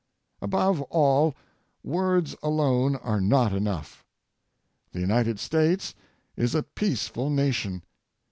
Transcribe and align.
Above 0.41 0.81
all, 0.89 1.35
words 1.83 2.35
alone 2.41 2.95
are 2.95 3.21
not 3.21 3.53
enough. 3.53 4.03
The 4.93 4.99
United 4.99 5.39
States 5.39 5.93
is 6.35 6.55
a 6.55 6.63
peaceful 6.63 7.29
nation. 7.29 7.83